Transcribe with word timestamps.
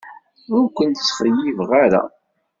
Ur 0.55 0.65
ken-ttxeyyibeɣ 0.77 1.69
ara. 1.83 2.03